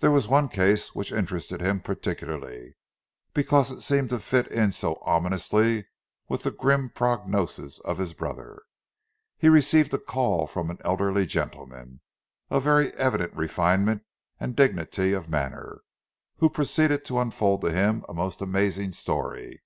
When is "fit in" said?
4.18-4.72